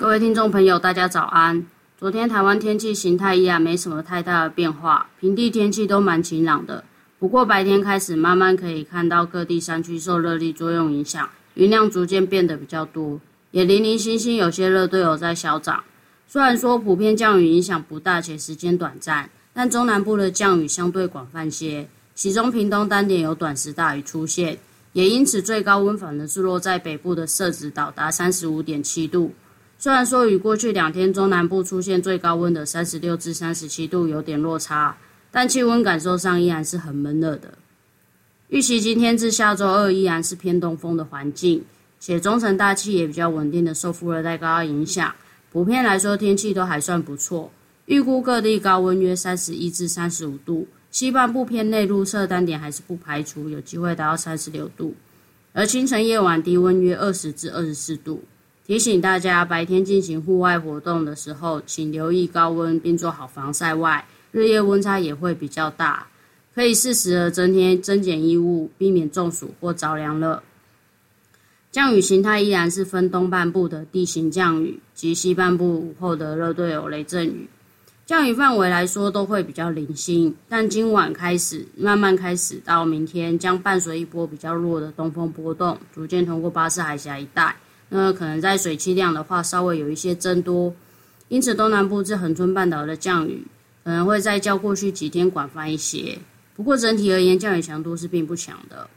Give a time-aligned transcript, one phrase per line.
[0.00, 1.66] 各位听众朋友，大家早安。
[1.98, 6.82] 昨天台湾天气形态依然没什么太大的变化，平地天气都蛮晴朗的。
[7.18, 13.20] 不过白天开始慢慢可以看到各地山区受热力作用影响，云量逐渐变得比较多，
[13.50, 15.84] 也零零星星有些热对流在消长。
[16.26, 24.56] 虽然说普遍降雨影响不大且时间短暂，但中南部的降雨相对广泛些，其中屏东单点有短时大雨出现。
[24.94, 29.34] 也因此，最高温反而是落在北部的社子岛，达三十五点七度。
[29.82, 34.94] 虽然说与过去两天中南部出现最高温的三十六至三十七度有点落差，
[35.30, 37.54] 但气温感受上依然是很闷热的。
[38.48, 41.64] 预期今天至下周二依然是偏东风的环境，
[41.98, 45.14] 且中层大气也比较稳定的受副热带高压影响，
[45.50, 47.50] 普遍来说天气都还算不错。
[47.86, 50.68] 预估各地高温约三十一至三十五度。
[50.90, 54.94] 西半部偏内陆侧单点还是不排除有机会达到三十六度，
[55.54, 58.22] 而清晨夜晚低温约二十至二十四度。
[58.70, 66.06] 提醒大家，白天进行户外活动的时候，请留意高温，并做好防晒外，日夜温差也会比较大，
[66.54, 70.44] 可以适时的增添增减衣物，避免中暑或着凉了。
[71.72, 77.48] 降雨形态依然是分东半部的地形降雨及西半部午后的热对流雷阵雨。
[78.06, 87.56] 降雨范围来说都会比较零星，但今晚开始慢慢开始到明天，将伴随一波比较弱的东风波动，逐渐通过巴士海峡一带。
[87.90, 90.74] 那可能在水汽量的话稍微有一些增多，
[91.28, 93.46] 因此东南部至恒春半岛的降雨
[93.84, 96.18] 可能会在较过去几天广泛一些。
[96.56, 98.88] 不过整体而言，降雨强度是并不强的。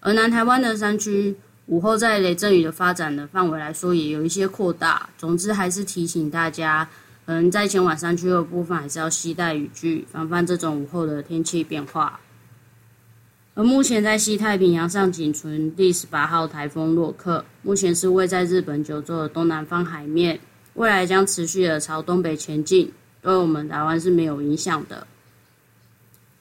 [0.00, 1.34] 而南台湾的山区
[1.66, 5.08] 午后在雷阵雨的发展的范围来说也有一些扩大。
[5.16, 6.88] 总之还是提醒大家。
[7.24, 12.20] 可能在前往山区的部分，还是要携带雨具，防范这种午后的天气变化。
[13.56, 20.38] 而目前在西太平洋上仅存第十八号台风洛克，目前是位在日本九州的东南方海面，
[20.74, 25.06] 未来将持续的朝东北前进，对我们台湾是没有影响的。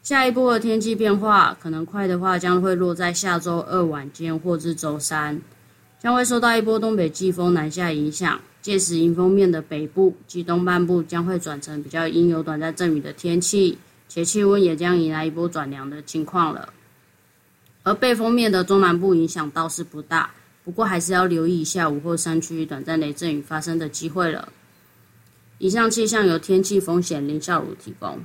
[0.04, 5.40] 下一波的天气变化，可能快的话将会落在下周二晚间或至周三，
[5.98, 8.38] 将会受到一波东北季风南下影响。
[8.62, 13.78] 届时，迎风面的北部及东半部将会转成比较阴有短暂阵雨的天气，
[14.10, 16.68] 且气温也将迎来一波转凉的情况了。
[17.86, 20.32] 而背风面的中南部影响倒是不大，
[20.64, 24.52] 不过还是要留意一下午后山区短暂雷阵雨发生的机会了。
[25.60, 28.20] 以上气象由天气风险林孝儒提供。